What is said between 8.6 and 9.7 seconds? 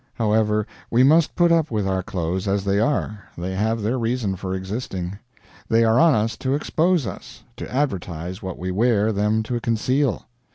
wear them to